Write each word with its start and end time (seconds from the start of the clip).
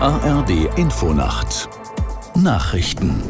ARD 0.00 0.78
Infonacht 0.78 1.68
Nachrichten 2.36 3.20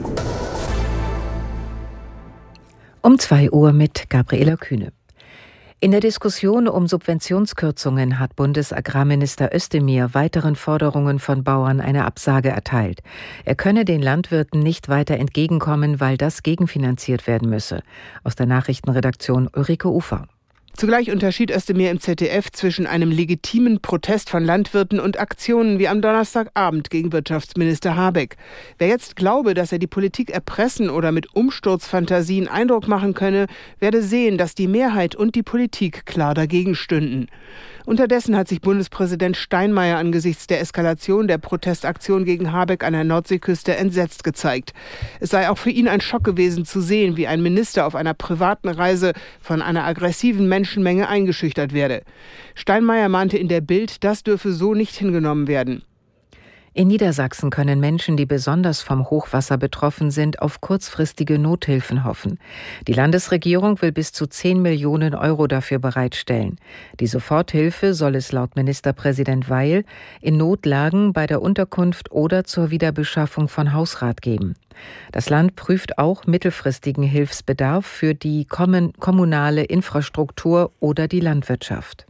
Um 3.00 3.18
2 3.18 3.52
Uhr 3.52 3.72
mit 3.72 4.10
Gabriela 4.10 4.56
Kühne. 4.56 4.92
In 5.80 5.92
der 5.92 6.00
Diskussion 6.00 6.68
um 6.68 6.86
Subventionskürzungen 6.86 8.18
hat 8.18 8.36
Bundesagrarminister 8.36 9.54
Özdemir 9.54 10.12
weiteren 10.12 10.56
Forderungen 10.56 11.20
von 11.20 11.42
Bauern 11.42 11.80
eine 11.80 12.04
Absage 12.04 12.50
erteilt. 12.50 13.00
Er 13.46 13.54
könne 13.54 13.86
den 13.86 14.02
Landwirten 14.02 14.60
nicht 14.60 14.90
weiter 14.90 15.16
entgegenkommen, 15.16 16.00
weil 16.00 16.18
das 16.18 16.42
gegenfinanziert 16.42 17.26
werden 17.26 17.48
müsse. 17.48 17.80
Aus 18.24 18.34
der 18.34 18.44
Nachrichtenredaktion 18.44 19.48
Ulrike 19.54 19.88
Ufer. 19.88 20.26
Zugleich 20.78 21.10
unterschied 21.10 21.50
Özdemir 21.50 21.90
im 21.90 21.98
ZDF 21.98 22.52
zwischen 22.52 22.86
einem 22.86 23.10
legitimen 23.10 23.80
Protest 23.80 24.30
von 24.30 24.44
Landwirten 24.44 25.00
und 25.00 25.18
Aktionen 25.18 25.80
wie 25.80 25.88
am 25.88 26.00
Donnerstagabend 26.00 26.88
gegen 26.88 27.12
Wirtschaftsminister 27.12 27.96
Habeck. 27.96 28.36
Wer 28.78 28.86
jetzt 28.86 29.16
glaube, 29.16 29.54
dass 29.54 29.72
er 29.72 29.80
die 29.80 29.88
Politik 29.88 30.30
erpressen 30.30 30.88
oder 30.88 31.10
mit 31.10 31.34
Umsturzfantasien 31.34 32.46
Eindruck 32.46 32.86
machen 32.86 33.14
könne, 33.14 33.48
werde 33.80 34.04
sehen, 34.04 34.38
dass 34.38 34.54
die 34.54 34.68
Mehrheit 34.68 35.16
und 35.16 35.34
die 35.34 35.42
Politik 35.42 36.06
klar 36.06 36.34
dagegen 36.34 36.76
stünden. 36.76 37.26
Unterdessen 37.88 38.36
hat 38.36 38.48
sich 38.48 38.60
Bundespräsident 38.60 39.34
Steinmeier 39.34 39.96
angesichts 39.96 40.46
der 40.46 40.60
Eskalation 40.60 41.26
der 41.26 41.38
Protestaktion 41.38 42.26
gegen 42.26 42.52
Habeck 42.52 42.84
an 42.84 42.92
der 42.92 43.02
Nordseeküste 43.02 43.74
entsetzt 43.76 44.24
gezeigt. 44.24 44.74
Es 45.20 45.30
sei 45.30 45.48
auch 45.48 45.56
für 45.56 45.70
ihn 45.70 45.88
ein 45.88 46.02
Schock 46.02 46.22
gewesen 46.22 46.66
zu 46.66 46.82
sehen, 46.82 47.16
wie 47.16 47.26
ein 47.26 47.42
Minister 47.42 47.86
auf 47.86 47.94
einer 47.94 48.12
privaten 48.12 48.68
Reise 48.68 49.14
von 49.40 49.62
einer 49.62 49.86
aggressiven 49.86 50.48
Menschenmenge 50.68 51.08
eingeschüchtert 51.08 51.72
werde. 51.72 52.02
Steinmeier 52.54 53.08
mahnte 53.08 53.38
in 53.38 53.48
der 53.48 53.62
Bild, 53.62 54.04
das 54.04 54.22
dürfe 54.22 54.52
so 54.52 54.74
nicht 54.74 54.94
hingenommen 54.94 55.48
werden. 55.48 55.82
In 56.78 56.86
Niedersachsen 56.86 57.50
können 57.50 57.80
Menschen, 57.80 58.16
die 58.16 58.24
besonders 58.24 58.82
vom 58.82 59.10
Hochwasser 59.10 59.58
betroffen 59.58 60.12
sind, 60.12 60.40
auf 60.40 60.60
kurzfristige 60.60 61.36
Nothilfen 61.36 62.04
hoffen. 62.04 62.38
Die 62.86 62.92
Landesregierung 62.92 63.82
will 63.82 63.90
bis 63.90 64.12
zu 64.12 64.28
10 64.28 64.62
Millionen 64.62 65.16
Euro 65.16 65.48
dafür 65.48 65.80
bereitstellen. 65.80 66.54
Die 67.00 67.08
Soforthilfe 67.08 67.94
soll 67.94 68.14
es 68.14 68.30
laut 68.30 68.54
Ministerpräsident 68.54 69.50
Weil 69.50 69.84
in 70.20 70.36
Notlagen 70.36 71.12
bei 71.12 71.26
der 71.26 71.42
Unterkunft 71.42 72.12
oder 72.12 72.44
zur 72.44 72.70
Wiederbeschaffung 72.70 73.48
von 73.48 73.72
Hausrat 73.72 74.22
geben. 74.22 74.54
Das 75.10 75.30
Land 75.30 75.56
prüft 75.56 75.98
auch 75.98 76.26
mittelfristigen 76.26 77.02
Hilfsbedarf 77.02 77.86
für 77.86 78.14
die 78.14 78.44
kommunale 78.44 79.64
Infrastruktur 79.64 80.70
oder 80.78 81.08
die 81.08 81.18
Landwirtschaft. 81.18 82.07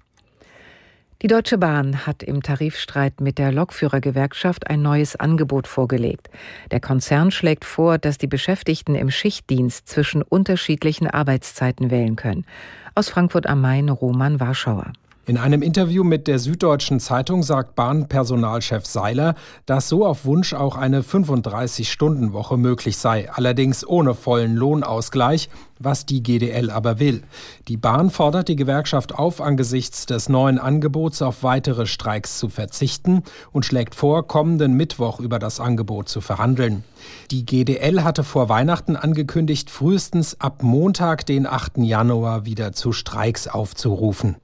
Die 1.21 1.27
Deutsche 1.27 1.59
Bahn 1.59 2.07
hat 2.07 2.23
im 2.23 2.45
Tarifstreit 2.45 3.21
mit 3.21 3.39
der 3.39 3.51
Lokführergewerkschaft 3.51 4.71
ein 4.71 4.83
neues 4.83 5.17
Angebot 5.17 5.67
vorgelegt. 5.67 6.31
Der 6.71 6.79
Konzern 6.79 7.33
schlägt 7.33 7.65
vor, 7.65 7.99
dass 7.99 8.19
die 8.19 8.29
Beschäftigten 8.29 8.95
im 8.95 9.11
Schichtdienst 9.11 9.89
zwischen 9.89 10.23
unterschiedlichen 10.23 11.09
Arbeitszeiten 11.09 11.91
wählen 11.91 12.15
können. 12.15 12.47
Aus 12.95 13.09
Frankfurt 13.09 13.49
am 13.49 13.61
Main 13.61 13.89
Roman 13.89 14.39
Warschauer. 14.39 14.93
In 15.29 15.37
einem 15.37 15.61
Interview 15.61 16.05
mit 16.05 16.27
der 16.27 16.39
Süddeutschen 16.39 17.01
Zeitung 17.01 17.43
sagt 17.43 17.75
Bahnpersonalchef 17.75 18.87
Seiler, 18.87 19.34
dass 19.67 19.87
so 19.87 20.07
auf 20.07 20.25
Wunsch 20.25 20.55
auch 20.55 20.75
eine 20.75 21.03
35-Stunden-Woche 21.03 22.57
möglich 22.57 22.97
sei, 22.97 23.31
allerdings 23.31 23.87
ohne 23.87 24.15
vollen 24.15 24.56
Lohnausgleich, 24.56 25.51
was 25.79 26.06
die 26.06 26.23
GDL 26.23 26.71
aber 26.71 26.99
will. 26.99 27.25
Die 27.69 27.77
Bahn 27.77 28.09
fordert 28.09 28.49
die 28.49 28.56
Gewerkschaft 28.56 29.15
auf, 29.17 29.43
angesichts 29.43 30.06
des 30.06 30.31
neuen 30.31 30.59
Angebots 30.59 31.21
auf 31.21 31.43
weitere 31.43 31.84
Streiks 31.84 32.39
zu 32.39 32.49
verzichten 32.49 33.23
und 33.53 33.67
schlägt 33.67 33.95
vor, 33.95 34.27
kommenden 34.27 34.79
Mittwoch 34.79 35.21
über 35.21 35.39
das 35.39 35.61
Angebot 35.61 36.09
zu 36.09 36.23
verhandeln. 36.23 36.84
Die 37.31 37.45
GDL 37.45 38.03
hatte 38.03 38.25
vor 38.25 38.49
Weihnachten 38.49 38.97
angekündigt, 38.97 39.69
frühestens 39.69 40.41
ab 40.41 40.62
Montag, 40.62 41.27
den 41.27 41.47
8. 41.47 41.77
Januar, 41.81 42.47
wieder 42.47 42.72
zu 42.72 42.93
Streiks 42.93 43.47
aufzurufen. 43.47 44.37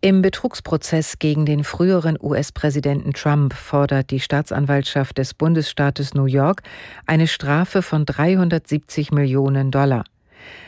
Im 0.00 0.22
Betrugsprozess 0.22 1.18
gegen 1.18 1.44
den 1.44 1.64
früheren 1.64 2.16
US-Präsidenten 2.22 3.14
Trump 3.14 3.52
fordert 3.52 4.12
die 4.12 4.20
Staatsanwaltschaft 4.20 5.18
des 5.18 5.34
Bundesstaates 5.34 6.14
New 6.14 6.26
York 6.26 6.62
eine 7.06 7.26
Strafe 7.26 7.82
von 7.82 8.06
370 8.06 9.10
Millionen 9.10 9.72
Dollar. 9.72 10.04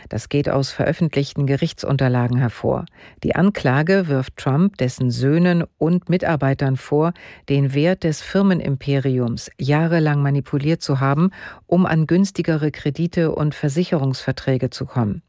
Das 0.08 0.30
geht 0.30 0.48
aus 0.48 0.72
veröffentlichten 0.72 1.46
Gerichtsunterlagen 1.46 2.38
hervor. 2.38 2.86
Die 3.22 3.36
Anklage 3.36 4.08
wirft 4.08 4.36
Trump, 4.36 4.78
dessen 4.78 5.12
Söhnen 5.12 5.62
und 5.78 6.08
Mitarbeitern 6.08 6.76
vor, 6.76 7.12
den 7.48 7.72
Wert 7.72 8.02
des 8.02 8.22
Firmenimperiums 8.22 9.52
jahrelang 9.60 10.22
manipuliert 10.22 10.82
zu 10.82 10.98
haben, 10.98 11.30
um 11.66 11.86
an 11.86 12.08
günstigere 12.08 12.72
Kredite 12.72 13.30
und 13.30 13.54
Versicherungsverträge 13.54 14.70
zu 14.70 14.86
kommen. 14.86 15.22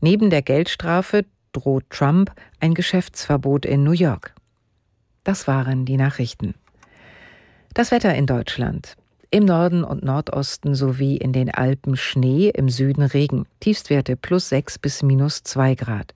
Neben 0.00 0.28
der 0.28 0.42
Geldstrafe 0.42 1.24
droht 1.54 1.88
Trump 1.88 2.30
ein 2.60 2.74
Geschäftsverbot 2.74 3.64
in 3.64 3.82
New 3.82 3.92
York. 3.92 4.34
Das 5.24 5.48
waren 5.48 5.86
die 5.86 5.96
Nachrichten. 5.96 6.54
Das 7.72 7.90
Wetter 7.90 8.14
in 8.14 8.26
Deutschland. 8.26 8.96
Im 9.30 9.46
Norden 9.46 9.82
und 9.82 10.04
Nordosten 10.04 10.76
sowie 10.76 11.16
in 11.16 11.32
den 11.32 11.50
Alpen 11.50 11.96
Schnee, 11.96 12.50
im 12.50 12.68
Süden 12.68 13.02
Regen. 13.02 13.46
Tiefstwerte 13.58 14.14
plus 14.14 14.48
6 14.50 14.78
bis 14.78 15.02
minus 15.02 15.42
2 15.42 15.74
Grad. 15.74 16.14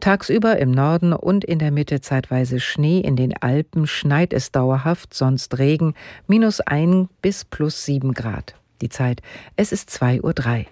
Tagsüber 0.00 0.58
im 0.58 0.70
Norden 0.70 1.14
und 1.14 1.42
in 1.42 1.58
der 1.58 1.70
Mitte 1.70 2.02
zeitweise 2.02 2.60
Schnee, 2.60 3.00
in 3.00 3.16
den 3.16 3.34
Alpen 3.34 3.86
schneit 3.86 4.34
es 4.34 4.52
dauerhaft, 4.52 5.14
sonst 5.14 5.58
Regen, 5.58 5.94
minus 6.26 6.60
1 6.60 7.08
bis 7.22 7.46
plus 7.46 7.86
7 7.86 8.12
Grad. 8.12 8.54
Die 8.82 8.90
Zeit, 8.90 9.22
es 9.56 9.72
ist 9.72 9.88
2.03 9.88 10.60
Uhr. 10.60 10.66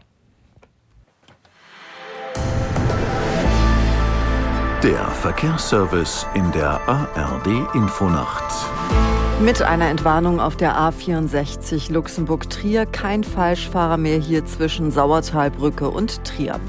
Der 4.85 5.09
Verkehrsservice 5.09 6.25
in 6.35 6.53
der 6.53 6.81
ARD 6.89 7.49
Infonacht. 7.75 8.45
Mit 9.43 9.61
einer 9.61 9.89
Entwarnung 9.89 10.39
auf 10.39 10.55
der 10.55 10.77
A64 10.77 11.93
Luxemburg-Trier 11.93 12.87
kein 12.87 13.25
Falschfahrer 13.25 13.97
mehr 13.97 14.21
hier 14.21 14.47
zwischen 14.47 14.93
Sauertalbrücke 14.93 15.91
und 15.91 16.23
Trier. 16.25 16.61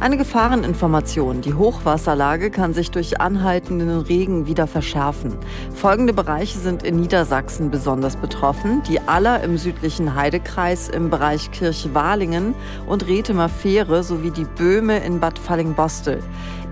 Eine 0.00 0.16
Gefahreninformation. 0.16 1.42
Die 1.42 1.54
Hochwasserlage 1.54 2.50
kann 2.50 2.74
sich 2.74 2.90
durch 2.90 3.20
anhaltenden 3.20 4.00
Regen 4.00 4.46
wieder 4.46 4.66
verschärfen. 4.66 5.36
Folgende 5.74 6.12
Bereiche 6.12 6.58
sind 6.58 6.82
in 6.82 7.00
Niedersachsen 7.00 7.70
besonders 7.70 8.16
betroffen. 8.16 8.82
Die 8.88 9.00
Aller 9.00 9.42
im 9.44 9.58
südlichen 9.58 10.16
Heidekreis 10.16 10.88
im 10.88 11.08
Bereich 11.08 11.52
Kirchwalingen 11.52 12.54
und 12.86 13.06
Rethemer 13.06 13.48
Fähre 13.48 14.02
sowie 14.02 14.32
die 14.32 14.44
Böhme 14.44 14.98
in 14.98 15.20
Bad 15.20 15.38
Fallingbostel. 15.38 16.20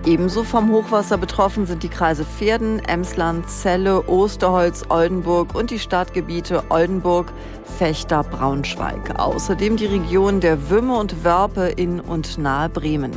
Ebenso 0.05 0.43
vom 0.43 0.69
Hochwasser 0.69 1.17
betroffen 1.17 1.65
sind 1.65 1.81
die 1.81 1.87
Kreise 1.87 2.25
Pferden, 2.25 2.79
Emsland, 2.79 3.49
Celle, 3.49 4.03
Osterholz, 4.09 4.83
Oldenburg 4.89 5.55
und 5.55 5.71
die 5.71 5.79
Stadtgebiete 5.79 6.61
Oldenburg, 6.67 7.31
Fechter, 7.77 8.21
Braunschweig. 8.23 9.17
Außerdem 9.17 9.77
die 9.77 9.85
Region 9.85 10.41
der 10.41 10.69
Wümme 10.69 10.97
und 10.97 11.23
Wörpe 11.23 11.67
in 11.77 12.01
und 12.01 12.37
nahe 12.37 12.67
Bremen. 12.67 13.11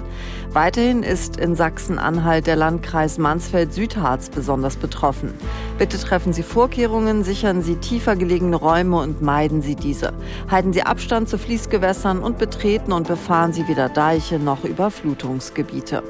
Weiterhin 0.52 1.02
ist 1.02 1.38
in 1.38 1.56
Sachsen-Anhalt 1.56 2.46
der 2.46 2.54
Landkreis 2.54 3.18
Mansfeld-Südharz 3.18 4.30
besonders 4.30 4.76
betroffen. 4.76 5.34
Bitte 5.78 5.98
treffen 5.98 6.32
Sie 6.32 6.44
Vorkehrungen, 6.44 7.24
sichern 7.24 7.62
Sie 7.62 7.76
tiefer 7.76 8.14
gelegene 8.14 8.54
Räume 8.54 9.00
und 9.00 9.20
meiden 9.22 9.60
Sie 9.60 9.74
diese. 9.74 10.12
Halten 10.48 10.72
Sie 10.72 10.82
Abstand 10.82 11.28
zu 11.28 11.36
Fließgewässern 11.36 12.20
und 12.20 12.38
betreten 12.38 12.92
und 12.92 13.08
befahren 13.08 13.52
Sie 13.52 13.66
weder 13.66 13.88
Deiche 13.88 14.38
noch 14.38 14.62
Überflutungsgebiete. 14.62 16.04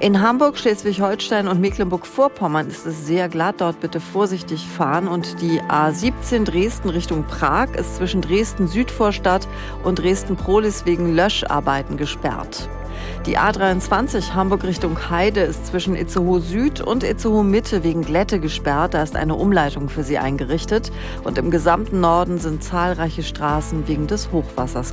In 0.00 0.20
Hamburg, 0.20 0.58
Schleswig-Holstein 0.58 1.46
und 1.46 1.60
Mecklenburg-Vorpommern 1.60 2.68
ist 2.68 2.86
es 2.86 3.06
sehr 3.06 3.28
glatt. 3.28 3.56
Dort 3.58 3.80
bitte 3.80 4.00
vorsichtig 4.00 4.66
fahren. 4.66 5.06
Und 5.06 5.40
die 5.40 5.60
A17 5.60 6.44
Dresden 6.44 6.88
Richtung 6.88 7.24
Prag 7.24 7.74
ist 7.76 7.96
zwischen 7.96 8.20
Dresden-Südvorstadt 8.20 9.46
und 9.84 9.98
Dresden-Prolis 9.98 10.86
wegen 10.86 11.14
Löscharbeiten 11.14 11.96
gesperrt. 11.96 12.68
Die 13.26 13.38
A23 13.38 14.34
Hamburg 14.34 14.64
Richtung 14.64 15.10
Heide 15.10 15.40
ist 15.40 15.66
zwischen 15.66 15.94
Itzehoe 15.94 16.40
Süd 16.40 16.80
und 16.80 17.04
Itzehoe 17.04 17.44
Mitte 17.44 17.84
wegen 17.84 18.02
Glätte 18.02 18.40
gesperrt. 18.40 18.94
Da 18.94 19.02
ist 19.02 19.14
eine 19.14 19.34
Umleitung 19.34 19.88
für 19.88 20.02
sie 20.02 20.18
eingerichtet. 20.18 20.90
Und 21.22 21.38
im 21.38 21.50
gesamten 21.50 22.00
Norden 22.00 22.38
sind 22.38 22.64
zahlreiche 22.64 23.22
Straßen 23.22 23.86
wegen 23.86 24.06
des 24.06 24.32
Hochwassers 24.32 24.92